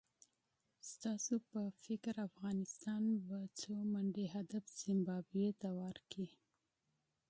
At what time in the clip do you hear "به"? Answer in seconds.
3.27-3.39